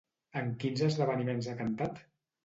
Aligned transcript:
En 0.39 0.47
quins 0.61 0.81
esdeveniments 0.87 1.49
ha 1.51 1.53
cantat? 1.59 2.01